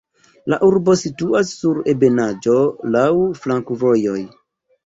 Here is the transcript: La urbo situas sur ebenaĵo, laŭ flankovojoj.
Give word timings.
La 0.53 0.57
urbo 0.67 0.95
situas 1.01 1.51
sur 1.59 1.83
ebenaĵo, 1.93 2.57
laŭ 2.97 3.07
flankovojoj. 3.45 4.21